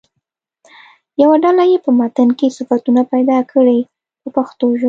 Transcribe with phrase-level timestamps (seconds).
[1.21, 3.79] یوه ډله دې په متن کې صفتونه پیدا کړي
[4.21, 4.79] په پښتو ژبه.